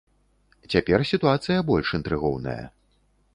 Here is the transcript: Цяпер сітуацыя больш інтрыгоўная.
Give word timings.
Цяпер 0.73 0.99
сітуацыя 1.11 1.59
больш 1.69 1.93
інтрыгоўная. 1.99 2.61